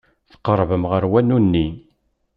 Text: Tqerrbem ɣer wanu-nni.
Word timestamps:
Tqerrbem 0.31 0.83
ɣer 0.91 1.03
wanu-nni. 1.11 1.67